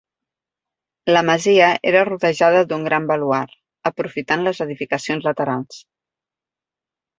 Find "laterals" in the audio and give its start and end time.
5.31-5.81